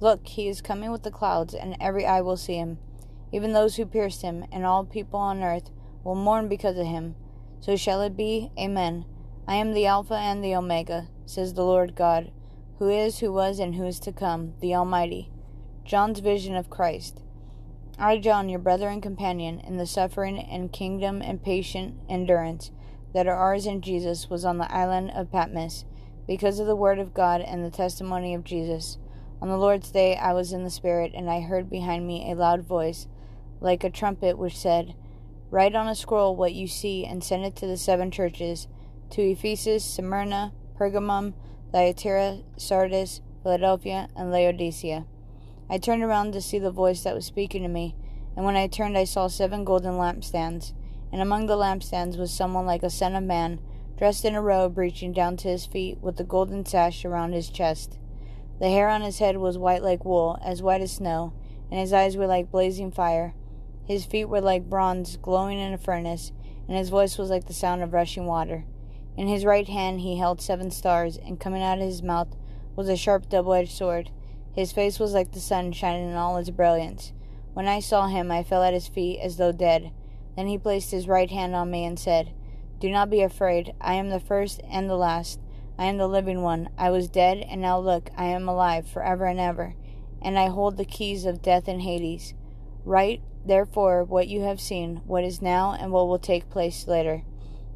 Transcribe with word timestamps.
Look, 0.00 0.28
he 0.28 0.48
is 0.48 0.60
coming 0.60 0.92
with 0.92 1.02
the 1.02 1.10
clouds, 1.10 1.54
and 1.54 1.76
every 1.80 2.06
eye 2.06 2.20
will 2.20 2.36
see 2.36 2.56
him, 2.56 2.78
even 3.32 3.52
those 3.52 3.76
who 3.76 3.86
pierced 3.86 4.22
him, 4.22 4.44
and 4.52 4.64
all 4.64 4.84
people 4.84 5.18
on 5.18 5.42
earth 5.42 5.70
will 6.04 6.14
mourn 6.14 6.48
because 6.48 6.78
of 6.78 6.86
him. 6.86 7.16
So 7.60 7.76
shall 7.76 8.02
it 8.02 8.16
be. 8.16 8.50
Amen. 8.58 9.04
I 9.46 9.56
am 9.56 9.72
the 9.72 9.86
Alpha 9.86 10.14
and 10.14 10.44
the 10.44 10.54
Omega, 10.54 11.08
says 11.26 11.54
the 11.54 11.64
Lord 11.64 11.96
God, 11.96 12.30
who 12.78 12.88
is, 12.88 13.18
who 13.18 13.32
was, 13.32 13.58
and 13.58 13.74
who 13.74 13.86
is 13.86 13.98
to 14.00 14.12
come, 14.12 14.54
the 14.60 14.74
Almighty. 14.74 15.30
John's 15.84 16.20
vision 16.20 16.54
of 16.54 16.70
Christ. 16.70 17.22
I, 17.98 18.18
John, 18.18 18.48
your 18.48 18.60
brother 18.60 18.88
and 18.88 19.02
companion 19.02 19.58
in 19.58 19.78
the 19.78 19.86
suffering 19.86 20.38
and 20.38 20.72
kingdom 20.72 21.20
and 21.20 21.42
patient 21.42 21.96
endurance 22.08 22.70
that 23.14 23.26
are 23.26 23.34
ours 23.34 23.66
in 23.66 23.80
Jesus, 23.80 24.30
was 24.30 24.44
on 24.44 24.58
the 24.58 24.72
island 24.72 25.10
of 25.10 25.32
Patmos, 25.32 25.84
because 26.26 26.60
of 26.60 26.68
the 26.68 26.76
word 26.76 27.00
of 27.00 27.14
God 27.14 27.40
and 27.40 27.64
the 27.64 27.70
testimony 27.70 28.34
of 28.34 28.44
Jesus. 28.44 28.98
On 29.40 29.48
the 29.48 29.56
Lord's 29.56 29.92
day 29.92 30.16
I 30.16 30.32
was 30.32 30.52
in 30.52 30.64
the 30.64 30.70
Spirit, 30.70 31.12
and 31.14 31.30
I 31.30 31.40
heard 31.40 31.70
behind 31.70 32.06
me 32.06 32.30
a 32.30 32.34
loud 32.34 32.64
voice, 32.64 33.06
like 33.60 33.84
a 33.84 33.90
trumpet, 33.90 34.36
which 34.36 34.56
said, 34.56 34.94
Write 35.50 35.76
on 35.76 35.86
a 35.86 35.94
scroll 35.94 36.34
what 36.34 36.54
you 36.54 36.66
see, 36.66 37.04
and 37.04 37.22
send 37.22 37.44
it 37.44 37.54
to 37.56 37.66
the 37.66 37.76
seven 37.76 38.10
churches 38.10 38.66
to 39.10 39.22
Ephesus, 39.22 39.84
Smyrna, 39.84 40.52
Pergamum, 40.76 41.34
Thyatira, 41.72 42.40
Sardis, 42.56 43.20
Philadelphia, 43.42 44.08
and 44.16 44.32
Laodicea. 44.32 45.06
I 45.70 45.78
turned 45.78 46.02
around 46.02 46.32
to 46.32 46.40
see 46.40 46.58
the 46.58 46.70
voice 46.70 47.02
that 47.04 47.14
was 47.14 47.24
speaking 47.24 47.62
to 47.62 47.68
me, 47.68 47.94
and 48.36 48.44
when 48.44 48.56
I 48.56 48.66
turned, 48.66 48.98
I 48.98 49.04
saw 49.04 49.28
seven 49.28 49.64
golden 49.64 49.94
lampstands, 49.94 50.72
and 51.12 51.22
among 51.22 51.46
the 51.46 51.56
lampstands 51.56 52.18
was 52.18 52.32
someone 52.32 52.66
like 52.66 52.82
a 52.82 52.90
son 52.90 53.14
of 53.14 53.22
man, 53.22 53.60
dressed 53.96 54.24
in 54.24 54.34
a 54.34 54.42
robe 54.42 54.78
reaching 54.78 55.12
down 55.12 55.36
to 55.38 55.48
his 55.48 55.64
feet, 55.64 55.98
with 56.00 56.18
a 56.20 56.24
golden 56.24 56.66
sash 56.66 57.04
around 57.04 57.32
his 57.32 57.50
chest. 57.50 57.97
The 58.58 58.70
hair 58.70 58.88
on 58.88 59.02
his 59.02 59.18
head 59.18 59.36
was 59.36 59.56
white 59.56 59.82
like 59.82 60.04
wool, 60.04 60.38
as 60.42 60.62
white 60.62 60.80
as 60.80 60.92
snow, 60.92 61.32
and 61.70 61.78
his 61.78 61.92
eyes 61.92 62.16
were 62.16 62.26
like 62.26 62.50
blazing 62.50 62.90
fire. 62.90 63.34
His 63.84 64.04
feet 64.04 64.26
were 64.26 64.40
like 64.40 64.68
bronze 64.68 65.16
glowing 65.16 65.58
in 65.58 65.72
a 65.72 65.78
furnace, 65.78 66.32
and 66.66 66.76
his 66.76 66.88
voice 66.88 67.16
was 67.16 67.30
like 67.30 67.46
the 67.46 67.52
sound 67.52 67.82
of 67.82 67.92
rushing 67.92 68.26
water. 68.26 68.64
In 69.16 69.28
his 69.28 69.44
right 69.44 69.68
hand 69.68 70.00
he 70.00 70.18
held 70.18 70.40
seven 70.40 70.70
stars, 70.70 71.16
and 71.16 71.40
coming 71.40 71.62
out 71.62 71.78
of 71.78 71.84
his 71.84 72.02
mouth 72.02 72.36
was 72.74 72.88
a 72.88 72.96
sharp 72.96 73.28
double 73.28 73.54
edged 73.54 73.72
sword. 73.72 74.10
His 74.52 74.72
face 74.72 74.98
was 74.98 75.14
like 75.14 75.32
the 75.32 75.40
sun 75.40 75.72
shining 75.72 76.10
in 76.10 76.16
all 76.16 76.36
its 76.36 76.50
brilliance. 76.50 77.12
When 77.54 77.68
I 77.68 77.80
saw 77.80 78.08
him, 78.08 78.30
I 78.30 78.42
fell 78.42 78.62
at 78.62 78.74
his 78.74 78.88
feet 78.88 79.20
as 79.20 79.36
though 79.36 79.52
dead. 79.52 79.92
Then 80.36 80.46
he 80.46 80.58
placed 80.58 80.90
his 80.90 81.08
right 81.08 81.30
hand 81.30 81.54
on 81.54 81.70
me 81.70 81.84
and 81.84 81.98
said, 81.98 82.32
Do 82.80 82.90
not 82.90 83.10
be 83.10 83.22
afraid. 83.22 83.74
I 83.80 83.94
am 83.94 84.10
the 84.10 84.20
first 84.20 84.60
and 84.68 84.88
the 84.88 84.96
last. 84.96 85.40
I 85.78 85.84
am 85.84 85.96
the 85.96 86.08
living 86.08 86.42
one. 86.42 86.70
I 86.76 86.90
was 86.90 87.08
dead, 87.08 87.38
and 87.48 87.60
now 87.62 87.78
look, 87.78 88.10
I 88.16 88.24
am 88.24 88.48
alive 88.48 88.88
forever 88.88 89.26
and 89.26 89.38
ever, 89.38 89.76
and 90.20 90.36
I 90.36 90.48
hold 90.48 90.76
the 90.76 90.84
keys 90.84 91.24
of 91.24 91.40
death 91.40 91.68
and 91.68 91.82
Hades. 91.82 92.34
Write, 92.84 93.22
therefore, 93.46 94.02
what 94.02 94.26
you 94.26 94.40
have 94.40 94.60
seen, 94.60 95.02
what 95.06 95.22
is 95.22 95.40
now, 95.40 95.76
and 95.78 95.92
what 95.92 96.08
will 96.08 96.18
take 96.18 96.50
place 96.50 96.88
later. 96.88 97.22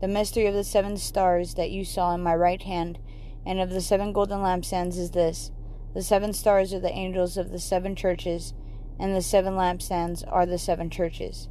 The 0.00 0.08
mystery 0.08 0.46
of 0.46 0.54
the 0.54 0.64
seven 0.64 0.96
stars 0.96 1.54
that 1.54 1.70
you 1.70 1.84
saw 1.84 2.12
in 2.14 2.20
my 2.20 2.34
right 2.34 2.62
hand, 2.62 2.98
and 3.46 3.60
of 3.60 3.70
the 3.70 3.80
seven 3.80 4.12
golden 4.12 4.40
lampstands 4.40 4.98
is 4.98 5.12
this 5.12 5.52
The 5.94 6.02
seven 6.02 6.32
stars 6.32 6.74
are 6.74 6.80
the 6.80 6.90
angels 6.90 7.36
of 7.36 7.52
the 7.52 7.60
seven 7.60 7.94
churches, 7.94 8.54
and 8.98 9.14
the 9.14 9.22
seven 9.22 9.54
lampstands 9.54 10.24
are 10.26 10.46
the 10.46 10.58
seven 10.58 10.90
churches. 10.90 11.48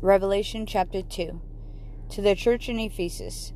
Revelation 0.00 0.64
chapter 0.64 1.02
2 1.02 1.42
To 2.12 2.22
the 2.22 2.34
church 2.34 2.70
in 2.70 2.78
Ephesus. 2.78 3.52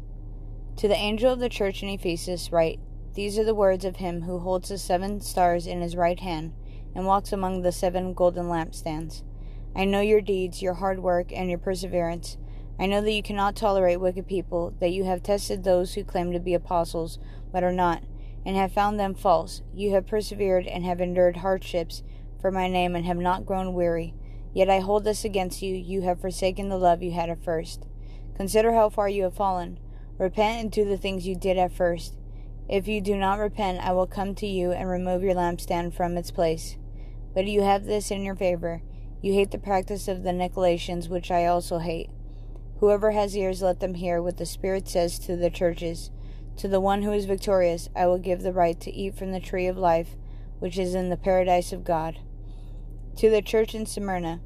To 0.79 0.89
the 0.89 0.97
angel 0.97 1.33
of 1.33 1.39
the 1.39 1.49
church 1.49 1.85
in 1.85 1.89
Ephesus, 1.89 2.51
write 2.51 2.81
These 3.15 3.39
are 3.39 3.45
the 3.45 3.55
words 3.55 3.85
of 3.85 3.97
him 3.97 4.23
who 4.23 4.41
holds 4.41 4.71
the 4.71 4.79
seven 4.79 5.21
stars 5.21 5.69
in 5.69 5.81
his 5.81 5.95
right 5.95 6.19
hand 6.19 6.53
and 6.97 7.07
walks 7.07 7.33
among 7.33 7.63
the 7.63 7.71
seven 7.71 8.13
golden 8.13 8.47
lampstands. 8.47 9.23
I 9.77 9.85
know 9.85 10.01
your 10.01 10.21
deeds, 10.21 10.63
your 10.63 10.75
hard 10.75 11.01
work, 11.01 11.33
and 11.33 11.49
your 11.49 11.61
perseverance. 11.61 12.37
I 12.79 12.87
know 12.87 13.01
that 13.01 13.13
you 13.13 13.23
cannot 13.23 13.55
tolerate 13.55 14.01
wicked 14.01 14.27
people, 14.27 14.75
that 14.81 14.91
you 14.91 15.05
have 15.05 15.23
tested 15.23 15.63
those 15.63 15.95
who 15.95 16.03
claim 16.03 16.33
to 16.33 16.41
be 16.41 16.55
apostles, 16.55 17.21
but 17.53 17.63
are 17.63 17.73
not, 17.73 18.03
and 18.45 18.57
have 18.57 18.73
found 18.73 18.99
them 18.99 19.15
false. 19.15 19.63
You 19.73 19.93
have 19.93 20.09
persevered 20.09 20.67
and 20.67 20.85
have 20.85 21.01
endured 21.01 21.39
hardships 21.39 22.03
for 22.41 22.51
my 22.51 22.69
name, 22.69 22.97
and 22.97 23.07
have 23.07 23.17
not 23.17 23.47
grown 23.47 23.75
weary. 23.75 24.13
Yet 24.53 24.69
I 24.69 24.81
hold 24.81 25.05
this 25.05 25.25
against 25.25 25.63
you 25.63 25.75
you 25.75 26.03
have 26.03 26.21
forsaken 26.21 26.69
the 26.69 26.77
love 26.77 27.01
you 27.01 27.13
had 27.13 27.31
at 27.31 27.45
first. 27.45 27.87
Consider 28.37 28.73
how 28.73 28.89
far 28.89 29.09
you 29.09 29.23
have 29.23 29.35
fallen. 29.35 29.79
Repent 30.19 30.63
and 30.63 30.71
do 30.71 30.85
the 30.85 30.97
things 30.97 31.27
you 31.27 31.35
did 31.35 31.59
at 31.59 31.73
first. 31.73 32.15
If 32.69 32.87
you 32.89 33.01
do 33.01 33.17
not 33.17 33.39
repent, 33.39 33.81
I 33.81 33.93
will 33.93 34.07
come 34.07 34.35
to 34.37 34.47
you 34.47 34.73
and 34.73 34.89
remove 34.89 35.23
your 35.23 35.35
lampstand 35.35 35.95
from 35.95 36.17
its 36.17 36.31
place. 36.31 36.77
But 37.35 37.47
you 37.47 37.63
have 37.63 37.85
this 37.85 38.11
in 38.11 38.25
your 38.25 38.37
favor. 38.37 38.83
You 39.21 39.33
hate 39.33 39.51
the 39.51 39.59
practice 39.59 40.07
of 40.07 40.23
the 40.23 40.31
Nicolaitans, 40.31 41.09
which 41.09 41.31
I 41.31 41.47
also 41.47 41.79
hate. 41.79 42.11
Whoever 42.79 43.11
has 43.11 43.37
ears, 43.37 43.63
let 43.63 43.81
them 43.81 43.95
hear 43.95 44.23
what 44.23 44.37
the 44.37 44.47
Spirit 44.47 44.89
says 44.89 45.19
to 45.21 45.37
the 45.37 45.51
churches. 45.51 46.11
To 46.59 46.69
the 46.69 46.81
one 46.81 47.03
who 47.03 47.13
is 47.13 47.25
victorious, 47.25 47.89
I 47.97 48.07
will 48.07 48.19
give 48.19 48.43
the 48.43 48.53
right 48.53 48.79
to 48.81 48.93
eat 48.93 49.17
from 49.17 49.33
the 49.33 49.41
tree 49.41 49.67
of 49.67 49.77
life, 49.77 50.15
which 50.59 50.79
is 50.79 50.95
in 50.95 51.11
the 51.11 51.17
paradise 51.17 51.73
of 51.73 51.85
God. 51.85 52.21
To 53.17 53.31
the 53.31 53.43
church 53.43 53.75
in 53.75 53.87
Smyrna, 53.87 54.41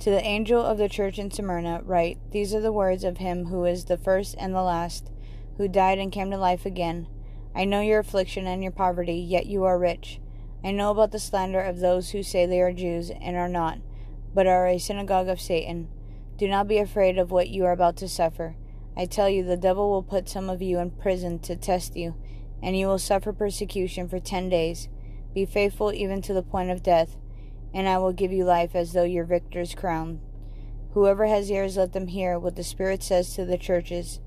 to 0.00 0.08
the 0.08 0.24
angel 0.24 0.64
of 0.64 0.78
the 0.78 0.88
church 0.88 1.18
in 1.18 1.30
Smyrna, 1.30 1.82
write 1.84 2.18
These 2.30 2.54
are 2.54 2.60
the 2.60 2.72
words 2.72 3.04
of 3.04 3.18
him 3.18 3.46
who 3.46 3.66
is 3.66 3.84
the 3.84 3.98
first 3.98 4.34
and 4.38 4.54
the 4.54 4.62
last, 4.62 5.10
who 5.58 5.68
died 5.68 5.98
and 5.98 6.10
came 6.10 6.30
to 6.30 6.38
life 6.38 6.64
again. 6.64 7.06
I 7.54 7.66
know 7.66 7.82
your 7.82 7.98
affliction 7.98 8.46
and 8.46 8.62
your 8.62 8.72
poverty, 8.72 9.16
yet 9.16 9.44
you 9.44 9.64
are 9.64 9.78
rich. 9.78 10.18
I 10.64 10.70
know 10.70 10.90
about 10.90 11.12
the 11.12 11.18
slander 11.18 11.60
of 11.60 11.80
those 11.80 12.10
who 12.10 12.22
say 12.22 12.46
they 12.46 12.62
are 12.62 12.72
Jews 12.72 13.10
and 13.10 13.36
are 13.36 13.48
not, 13.48 13.78
but 14.32 14.46
are 14.46 14.66
a 14.66 14.78
synagogue 14.78 15.28
of 15.28 15.38
Satan. 15.38 15.88
Do 16.38 16.48
not 16.48 16.66
be 16.66 16.78
afraid 16.78 17.18
of 17.18 17.30
what 17.30 17.50
you 17.50 17.66
are 17.66 17.72
about 17.72 17.98
to 17.98 18.08
suffer. 18.08 18.56
I 18.96 19.04
tell 19.04 19.28
you, 19.28 19.44
the 19.44 19.58
devil 19.58 19.90
will 19.90 20.02
put 20.02 20.30
some 20.30 20.48
of 20.48 20.62
you 20.62 20.78
in 20.78 20.92
prison 20.92 21.40
to 21.40 21.56
test 21.56 21.94
you, 21.94 22.14
and 22.62 22.74
you 22.74 22.86
will 22.86 22.98
suffer 22.98 23.34
persecution 23.34 24.08
for 24.08 24.18
ten 24.18 24.48
days. 24.48 24.88
Be 25.34 25.44
faithful 25.44 25.92
even 25.92 26.22
to 26.22 26.32
the 26.32 26.42
point 26.42 26.70
of 26.70 26.82
death 26.82 27.18
and 27.72 27.88
I 27.88 27.98
will 27.98 28.12
give 28.12 28.32
you 28.32 28.44
life 28.44 28.74
as 28.74 28.92
though 28.92 29.04
your 29.04 29.24
victor's 29.24 29.74
crown. 29.74 30.20
Whoever 30.92 31.26
has 31.26 31.50
ears, 31.50 31.76
let 31.76 31.92
them 31.92 32.08
hear 32.08 32.38
what 32.38 32.56
the 32.56 32.64
Spirit 32.64 33.02
says 33.02 33.34
to 33.34 33.44
the 33.44 33.58
churches. 33.58 34.20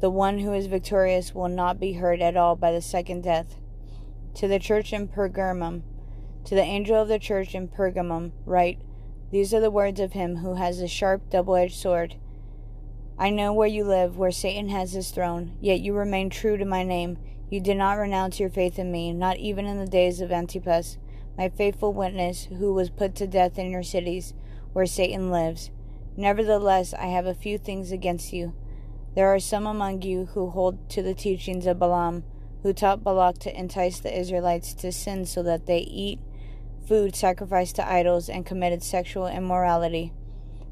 The 0.00 0.10
one 0.10 0.40
who 0.40 0.52
is 0.52 0.66
victorious 0.66 1.34
will 1.34 1.48
not 1.48 1.80
be 1.80 1.94
hurt 1.94 2.20
at 2.20 2.36
all 2.36 2.56
by 2.56 2.72
the 2.72 2.82
second 2.82 3.22
death. 3.22 3.56
To 4.34 4.48
the 4.48 4.58
church 4.58 4.92
in 4.92 5.08
Pergamum, 5.08 5.82
to 6.44 6.54
the 6.54 6.62
angel 6.62 7.00
of 7.00 7.08
the 7.08 7.18
church 7.18 7.54
in 7.54 7.68
Pergamum, 7.68 8.32
write 8.44 8.80
These 9.30 9.54
are 9.54 9.60
the 9.60 9.70
words 9.70 10.00
of 10.00 10.12
him 10.12 10.36
who 10.36 10.56
has 10.56 10.80
a 10.80 10.88
sharp, 10.88 11.30
double 11.30 11.56
edged 11.56 11.76
sword. 11.76 12.16
I 13.16 13.30
know 13.30 13.52
where 13.52 13.68
you 13.68 13.84
live, 13.84 14.18
where 14.18 14.32
Satan 14.32 14.68
has 14.68 14.92
his 14.92 15.10
throne, 15.10 15.56
yet 15.60 15.80
you 15.80 15.94
remain 15.94 16.28
true 16.28 16.58
to 16.58 16.64
my 16.64 16.82
name. 16.82 17.16
You 17.48 17.60
did 17.60 17.76
not 17.76 17.96
renounce 17.96 18.40
your 18.40 18.50
faith 18.50 18.78
in 18.78 18.90
me, 18.90 19.12
not 19.12 19.38
even 19.38 19.64
in 19.66 19.78
the 19.78 19.86
days 19.86 20.20
of 20.20 20.32
Antipas 20.32 20.98
my 21.36 21.48
faithful 21.48 21.92
witness, 21.92 22.44
who 22.44 22.72
was 22.72 22.90
put 22.90 23.14
to 23.16 23.26
death 23.26 23.58
in 23.58 23.70
your 23.70 23.82
cities, 23.82 24.34
where 24.72 24.86
Satan 24.86 25.30
lives. 25.30 25.70
Nevertheless, 26.16 26.94
I 26.94 27.06
have 27.06 27.26
a 27.26 27.34
few 27.34 27.58
things 27.58 27.90
against 27.90 28.32
you. 28.32 28.54
There 29.14 29.28
are 29.28 29.40
some 29.40 29.66
among 29.66 30.02
you 30.02 30.26
who 30.26 30.50
hold 30.50 30.88
to 30.90 31.02
the 31.02 31.14
teachings 31.14 31.66
of 31.66 31.78
Balaam, 31.78 32.24
who 32.62 32.72
taught 32.72 33.04
Balak 33.04 33.38
to 33.40 33.58
entice 33.58 34.00
the 34.00 34.16
Israelites 34.16 34.74
to 34.74 34.90
sin 34.90 35.26
so 35.26 35.42
that 35.42 35.66
they 35.66 35.78
eat 35.78 36.18
food 36.86 37.14
sacrificed 37.16 37.76
to 37.76 37.90
idols 37.90 38.28
and 38.28 38.44
committed 38.46 38.82
sexual 38.82 39.26
immorality. 39.26 40.12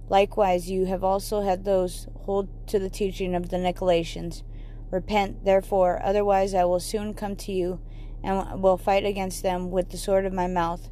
Likewise, 0.09 0.71
you 0.71 0.87
have 0.87 1.03
also 1.03 1.43
had 1.43 1.65
those 1.65 2.07
hold 2.23 2.49
to 2.69 2.79
the 2.79 2.91
teaching 2.91 3.35
of 3.35 3.49
the 3.49 3.57
Nicolaitans. 3.57 4.43
Repent, 4.91 5.45
therefore, 5.45 6.01
otherwise 6.05 6.55
I 6.55 6.65
will 6.65 6.81
soon 6.81 7.15
come 7.15 7.35
to 7.37 7.53
you 7.53 7.81
and 8.23 8.63
will 8.63 8.77
fight 8.77 9.05
against 9.05 9.43
them 9.43 9.71
with 9.71 9.91
the 9.91 9.97
sword 9.97 10.25
of 10.25 10.33
my 10.33 10.47
mouth. 10.47 10.89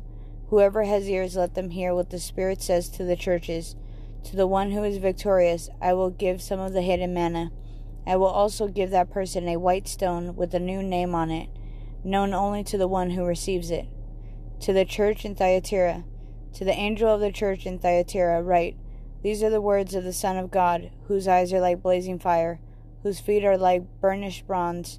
Whoever 0.48 0.82
has 0.84 1.08
ears, 1.08 1.36
let 1.36 1.54
them 1.54 1.70
hear 1.70 1.94
what 1.94 2.10
the 2.10 2.18
Spirit 2.18 2.60
says 2.60 2.88
to 2.90 3.04
the 3.04 3.16
churches. 3.16 3.76
To 4.24 4.36
the 4.36 4.46
one 4.46 4.72
who 4.72 4.82
is 4.82 4.98
victorious, 4.98 5.70
I 5.80 5.92
will 5.94 6.10
give 6.10 6.42
some 6.42 6.60
of 6.60 6.72
the 6.72 6.82
hidden 6.82 7.14
manna. 7.14 7.52
I 8.06 8.16
will 8.16 8.26
also 8.26 8.66
give 8.66 8.90
that 8.90 9.10
person 9.10 9.48
a 9.48 9.58
white 9.58 9.86
stone 9.86 10.34
with 10.34 10.52
a 10.54 10.58
new 10.58 10.82
name 10.82 11.14
on 11.14 11.30
it, 11.30 11.48
known 12.02 12.34
only 12.34 12.64
to 12.64 12.78
the 12.78 12.88
one 12.88 13.10
who 13.10 13.24
receives 13.24 13.70
it. 13.70 13.86
To 14.60 14.72
the 14.72 14.84
church 14.84 15.24
in 15.24 15.34
Thyatira, 15.34 16.04
to 16.54 16.64
the 16.64 16.72
angel 16.72 17.08
of 17.08 17.20
the 17.20 17.32
church 17.32 17.64
in 17.64 17.78
Thyatira, 17.78 18.42
write 18.42 18.76
These 19.22 19.42
are 19.42 19.50
the 19.50 19.60
words 19.60 19.94
of 19.94 20.04
the 20.04 20.12
Son 20.12 20.36
of 20.36 20.50
God, 20.50 20.90
whose 21.06 21.28
eyes 21.28 21.52
are 21.52 21.60
like 21.60 21.82
blazing 21.82 22.18
fire, 22.18 22.60
whose 23.02 23.20
feet 23.20 23.44
are 23.44 23.56
like 23.56 24.00
burnished 24.00 24.46
bronze. 24.46 24.98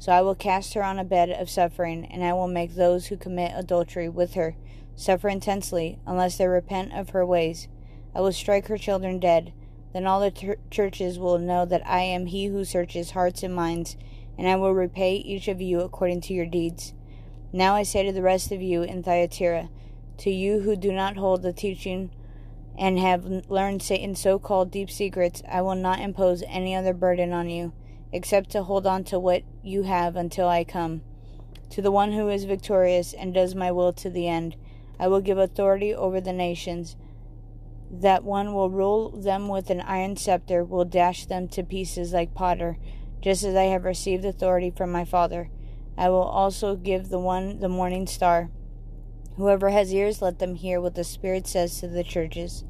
So 0.00 0.12
I 0.12 0.22
will 0.22 0.34
cast 0.34 0.72
her 0.72 0.82
on 0.82 0.98
a 0.98 1.04
bed 1.04 1.28
of 1.28 1.50
suffering, 1.50 2.06
and 2.06 2.24
I 2.24 2.32
will 2.32 2.48
make 2.48 2.74
those 2.74 3.08
who 3.08 3.18
commit 3.18 3.52
adultery 3.54 4.08
with 4.08 4.32
her 4.32 4.56
suffer 4.96 5.28
intensely, 5.28 5.98
unless 6.06 6.38
they 6.38 6.46
repent 6.46 6.94
of 6.94 7.10
her 7.10 7.24
ways. 7.24 7.68
I 8.14 8.22
will 8.22 8.32
strike 8.32 8.68
her 8.68 8.78
children 8.78 9.20
dead. 9.20 9.52
Then 9.92 10.06
all 10.06 10.20
the 10.20 10.30
ter- 10.30 10.56
churches 10.70 11.18
will 11.18 11.38
know 11.38 11.66
that 11.66 11.86
I 11.86 12.00
am 12.00 12.26
he 12.26 12.46
who 12.46 12.64
searches 12.64 13.10
hearts 13.10 13.42
and 13.42 13.54
minds, 13.54 13.98
and 14.38 14.48
I 14.48 14.56
will 14.56 14.72
repay 14.72 15.16
each 15.16 15.48
of 15.48 15.60
you 15.60 15.80
according 15.80 16.22
to 16.22 16.34
your 16.34 16.46
deeds. 16.46 16.94
Now 17.52 17.74
I 17.74 17.82
say 17.82 18.02
to 18.02 18.12
the 18.12 18.22
rest 18.22 18.52
of 18.52 18.62
you 18.62 18.82
in 18.82 19.02
Thyatira, 19.02 19.68
to 20.18 20.30
you 20.30 20.60
who 20.60 20.76
do 20.76 20.92
not 20.92 21.18
hold 21.18 21.42
the 21.42 21.52
teaching 21.52 22.10
and 22.78 22.98
have 22.98 23.26
learned 23.50 23.82
Satan's 23.82 24.20
so 24.20 24.38
called 24.38 24.70
deep 24.70 24.90
secrets, 24.90 25.42
I 25.46 25.60
will 25.60 25.74
not 25.74 26.00
impose 26.00 26.42
any 26.46 26.74
other 26.74 26.94
burden 26.94 27.34
on 27.34 27.50
you, 27.50 27.74
except 28.12 28.48
to 28.50 28.62
hold 28.62 28.86
on 28.86 29.04
to 29.04 29.18
what 29.18 29.42
you 29.62 29.82
have 29.82 30.16
until 30.16 30.48
I 30.48 30.64
come. 30.64 31.02
To 31.70 31.82
the 31.82 31.90
one 31.90 32.12
who 32.12 32.28
is 32.28 32.44
victorious 32.44 33.12
and 33.12 33.32
does 33.32 33.54
my 33.54 33.70
will 33.70 33.92
to 33.94 34.10
the 34.10 34.26
end, 34.26 34.56
I 34.98 35.08
will 35.08 35.20
give 35.20 35.38
authority 35.38 35.94
over 35.94 36.20
the 36.20 36.32
nations. 36.32 36.96
That 37.90 38.24
one 38.24 38.54
will 38.54 38.70
rule 38.70 39.10
them 39.10 39.48
with 39.48 39.70
an 39.70 39.80
iron 39.80 40.16
scepter, 40.16 40.64
will 40.64 40.84
dash 40.84 41.26
them 41.26 41.48
to 41.48 41.62
pieces 41.62 42.12
like 42.12 42.34
potter, 42.34 42.78
just 43.20 43.44
as 43.44 43.54
I 43.54 43.64
have 43.64 43.84
received 43.84 44.24
authority 44.24 44.70
from 44.70 44.92
my 44.92 45.04
Father. 45.04 45.50
I 45.96 46.08
will 46.08 46.22
also 46.22 46.76
give 46.76 47.08
the 47.08 47.18
one 47.18 47.60
the 47.60 47.68
morning 47.68 48.06
star. 48.06 48.50
Whoever 49.36 49.70
has 49.70 49.92
ears, 49.92 50.22
let 50.22 50.38
them 50.38 50.54
hear 50.54 50.80
what 50.80 50.94
the 50.94 51.04
Spirit 51.04 51.46
says 51.46 51.80
to 51.80 51.88
the 51.88 52.04
churches. 52.04 52.64